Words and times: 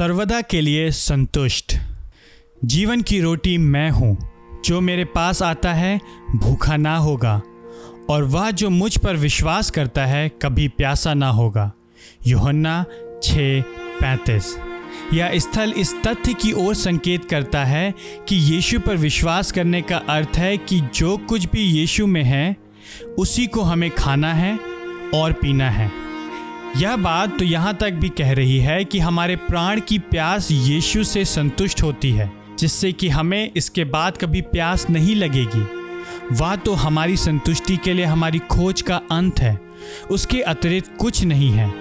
सर्वदा 0.00 0.40
के 0.40 0.60
लिए 0.60 0.90
संतुष्ट। 0.90 1.76
जीवन 2.64 3.02
की 3.02 3.20
रोटी 3.20 3.58
मैं 3.58 3.90
हूँ। 3.90 4.30
जो 4.64 4.80
मेरे 4.80 5.04
पास 5.04 5.42
आता 5.42 5.72
है, 5.72 6.00
भूखा 6.36 6.76
ना 6.76 6.96
होगा। 6.96 7.42
और 8.10 8.24
वह 8.24 8.50
जो 8.50 8.70
मुझ 8.70 8.98
पर 8.98 9.16
विश्वास 9.16 9.70
करता 9.70 10.06
है, 10.06 10.28
कभी 10.28 10.68
प्यासा 10.68 11.14
ना 11.14 11.28
होगा। 11.28 11.72
योहन्ना 12.26 12.84
छः, 13.22 13.62
पैंतीस। 14.00 14.58
यह 15.14 15.32
स्थल 15.36 15.74
इस 15.76 15.94
तथ्य 16.06 16.34
की 16.34 16.52
ओर 16.52 16.74
संकेत 16.74 17.24
करता 17.24 17.64
है 17.64 17.94
कि 18.28 18.36
यीशु 18.36 18.80
पर 18.80 18.96
विश्वास 18.96 19.52
करने 19.52 19.82
का 19.82 19.96
अर्थ 19.96 20.36
है 20.36 20.56
कि 20.56 20.80
जो 20.94 21.16
कुछ 21.16 21.46
भी 21.46 21.60
यीशु 21.60 22.06
में 22.06 22.24
है, 22.24 22.56
उसी 23.18 23.46
को 23.46 23.60
हमें 23.60 23.90
खाना 23.90 24.34
है 24.34 24.58
और 25.14 25.32
पीना 25.32 25.70
है। 25.70 26.09
यह 26.76 26.96
बात 26.96 27.38
तो 27.38 27.44
यहाँ 27.44 27.74
तक 27.74 27.92
भी 27.92 28.08
कह 28.08 28.32
रही 28.32 28.58
है 28.58 28.84
कि 28.84 28.98
हमारे 28.98 29.36
प्राण 29.36 29.80
की 29.80 29.98
प्यास 29.98 30.50
यीशु 30.50 31.04
से 31.04 31.24
संतुष्ट 31.24 31.82
होती 31.82 32.10
है, 32.10 32.30
जिससे 32.58 32.92
कि 32.92 33.08
हमें 33.08 33.50
इसके 33.56 33.84
बाद 33.84 34.16
कभी 34.16 34.40
प्यास 34.40 34.88
नहीं 34.90 35.16
लगेगी। 35.16 35.64
वह 36.32 36.54
तो 36.56 36.74
हमारी 36.74 37.16
संतुष्टि 37.16 37.76
के 37.76 37.94
लिए 37.94 38.04
हमारी 38.04 38.38
खोज 38.38 38.82
का 38.82 39.00
अंत 39.10 39.40
है, 39.40 39.58
उसके 40.10 40.40
अतिरिक्त 40.42 40.96
कुछ 40.98 41.24
नहीं 41.24 41.50
है, 41.50 41.72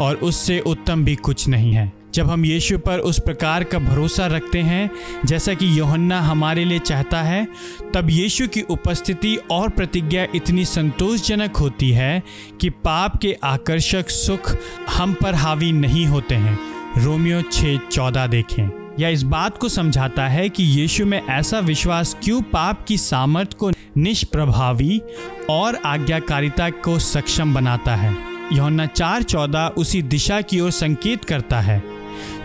और 0.00 0.16
उससे 0.16 0.58
उत्तम 0.60 1.04
भी 1.04 1.14
कुछ 1.16 1.48
नहीं 1.48 1.72
है। 1.72 1.92
जब 2.18 2.30
हम 2.30 2.44
यीशु 2.44 2.78
पर 2.78 2.98
उस 2.98 3.18
प्रकार 3.18 3.64
का 3.64 3.78
भरोसा 3.78 4.26
रखते 4.26 4.58
हैं, 4.58 4.90
जैसा 5.24 5.54
कि 5.54 5.78
योहन्ना 5.78 6.20
हमारे 6.20 6.64
लिए 6.64 6.78
चाहता 6.78 7.22
है, 7.22 7.48
तब 7.94 8.10
यीशु 8.10 8.48
की 8.48 8.62
उपस्थिति 8.62 9.38
और 9.50 9.68
प्रतिज्ञा 9.68 10.26
इतनी 10.34 10.64
संतोषजनक 10.64 11.56
होती 11.56 11.90
है 11.90 12.22
कि 12.60 12.70
पाप 12.70 13.16
के 13.16 13.36
आकर्षक 13.44 14.10
सुख 14.10 14.56
हम 14.96 15.12
पर 15.12 15.34
हावी 15.34 15.72
नहीं 15.72 16.06
होते 16.06 16.34
हैं। 16.34 16.58
रोमियो 17.02 17.42
छः 17.42 17.78
चौदह 17.78 18.26
देखें। 18.26 18.96
यह 19.00 19.08
इस 19.08 19.22
बात 19.22 19.58
को 19.58 19.68
समझाता 19.68 20.28
है 20.28 20.48
कि 20.48 20.62
यीशु 20.62 21.06
में 21.06 21.26
ऐसा 21.26 21.58
विश्वास 21.58 22.16
क्यों 22.24 22.42
पाप 22.42 22.84
की 22.88 22.98
सामर्थ 22.98 23.52
को 23.52 23.70
निष्प्रभावी 23.96 25.02
और 25.50 25.74
आज्ञाकारिता 25.74 26.70
को 26.70 26.98
सक्षम 26.98 27.54
बनाता 27.54 27.96
है। 27.96 28.16
यौना 28.52 28.86
चार 28.86 29.22
चौदह 29.22 29.66
उसी 29.66 30.02
दिशा 30.02 30.40
की 30.40 30.60
ओर 30.60 30.70
संकेत 30.70 31.24
करता 31.24 31.60
है। 31.60 31.97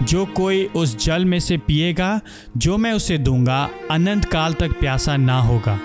जो 0.04 0.26
कोई 0.26 0.66
उस 0.66 1.06
जल 1.06 1.26
में 1.26 1.40
से 1.40 1.58
पिएगा, 1.58 2.22
जो 2.58 2.78
मैं 2.78 2.94
उसे 2.94 3.18
दूँगा, 3.18 3.70
अनंत 3.92 4.26
काल 4.26 4.54
तक 4.54 4.80
प्यासा 4.80 5.18
ना 5.18 5.42
होगा। 5.42 5.80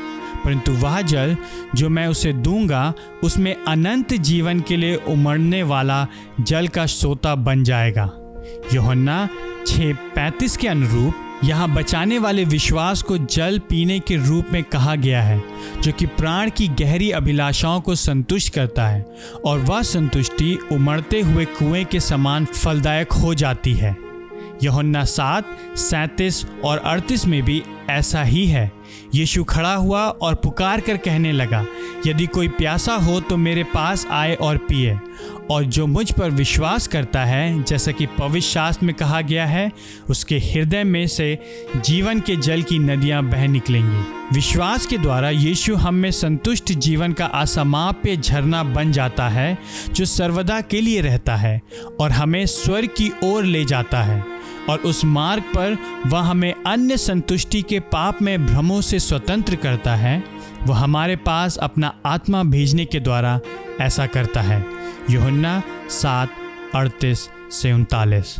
परंतु 0.44 0.72
वह 0.72 1.00
जल 1.00 1.36
जो 1.74 1.88
मैं 1.88 2.06
उसे 2.06 2.32
दूँगा, 2.32 2.94
उसमें 3.22 3.56
अनंत 3.68 4.14
जीवन 4.14 4.60
के 4.60 4.76
लिए 4.76 4.96
उमड़ने 4.96 5.62
वाला 5.62 6.06
जल 6.40 6.68
का 6.68 6.86
सोता 6.86 7.34
बन 7.34 7.64
जाएगा। 7.64 8.10
योहन्ना 8.74 9.28
छः 9.66 9.92
पैंतीस 9.92 10.56
के 10.56 10.68
अनुरूप 10.68 11.14
यहाँ 11.44 11.74
बचाने 11.74 12.18
वाले 12.18 12.44
विश्वास 12.44 13.02
को 13.02 13.18
जल 13.18 13.58
पीने 13.58 14.00
के 14.00 14.16
रूप 14.16 14.46
में 14.52 14.64
कहा 14.64 14.94
गया 14.94 15.22
है, 15.22 15.42
जो 15.82 15.92
कि 15.92 16.06
प्राण 16.06 16.50
की 16.50 16.68
गहरी 16.68 17.10
अभिलाषाओं 17.10 17.80
को 17.80 17.94
संतुष्ट 17.94 18.54
करता 18.54 18.88
है, 18.88 19.06
और 19.44 19.58
वह 19.58 19.82
संतुष्टि 19.82 20.58
उमड़ते 20.72 21.20
हुए 21.20 21.44
कुएँ 21.44 21.84
के 21.84 22.00
समान 22.00 22.44
फलदायक 22.44 23.12
हो 23.12 23.34
जाती 23.34 23.74
है। 23.74 24.07
यहोन्ना 24.62 25.04
सात, 25.04 25.56
सैंतीस 25.76 26.44
और 26.64 26.78
अड़तीस 26.78 27.26
में 27.26 27.42
भी 27.42 27.62
ऐसा 27.90 28.22
ही 28.22 28.46
है। 28.46 28.70
यीशु 29.14 29.44
खड़ा 29.44 29.74
हुआ 29.74 30.00
और 30.02 30.34
पुकार 30.34 30.80
कर 30.80 30.96
कहने 30.96 31.32
लगा, 31.32 31.64
यदि 32.06 32.26
कोई 32.26 32.48
प्यासा 32.48 32.94
हो 32.94 33.20
तो 33.20 33.36
मेरे 33.36 33.64
पास 33.64 34.06
आए 34.06 34.34
और 34.34 34.56
पिए। 34.58 34.98
और 35.50 35.64
जो 35.64 35.86
मुझ 35.86 36.10
पर 36.12 36.30
विश्वास 36.30 36.86
करता 36.86 37.24
है, 37.24 37.62
जैसा 37.62 37.92
कि 37.92 38.06
पवित्र 38.06 38.40
शास्त्र 38.40 38.86
में 38.86 38.94
कहा 38.94 39.20
गया 39.20 39.46
है, 39.46 39.70
उसके 40.10 40.38
हृदय 40.38 40.84
में 40.84 41.06
से 41.06 41.38
जीवन 41.76 42.20
के 42.20 42.36
जल 42.36 42.62
की 42.62 42.78
नदियाँ 42.78 43.22
बह 43.22 43.46
निकलेंगी। 43.46 44.02
विश्वास 44.34 44.86
के 44.86 44.98
द्वारा 44.98 45.30
यीशु 45.30 45.76
हम 45.76 45.94
में 45.94 46.10
संतुष्ट 46.10 46.72
जीवन 46.72 47.12
का 47.12 47.26
असमाप्य 47.26 48.16
झरना 48.16 48.62
बन 48.64 48.92
जाता 48.92 49.28
है, 49.28 49.58
जो 49.92 50.04
सर्वदा 50.04 50.60
के 50.60 50.80
लिए 50.80 51.00
रहता 51.00 51.36
है 51.36 51.60
और 52.00 52.10
हमें 52.10 52.44
स्वर्ग 52.46 52.88
की 52.88 53.12
ओर 53.24 53.44
ले 53.44 53.64
जाता 53.64 54.02
है। 54.02 54.37
और 54.70 54.78
उस 54.78 55.04
मार्ग 55.04 55.42
पर 55.42 55.78
वह 56.06 56.20
हमें 56.20 56.54
अन्य 56.66 56.96
संतुष्टि 56.96 57.62
के 57.62 57.80
पाप 57.80 58.22
में 58.22 58.46
भ्रमों 58.46 58.80
से 58.80 58.98
स्वतंत्र 58.98 59.56
करता 59.56 59.94
है, 59.96 60.24
वह 60.66 60.78
हमारे 60.78 61.16
पास 61.16 61.56
अपना 61.56 61.94
आत्मा 62.06 62.42
भेजने 62.42 62.84
के 62.84 63.00
द्वारा 63.00 63.40
ऐसा 63.80 64.06
करता 64.06 64.40
है। 64.40 64.66
योहन्ना 65.10 65.62
सात, 65.88 66.30
अड़तीस 66.74 67.28
से 67.50 67.72
उनतालीस। 67.72 68.36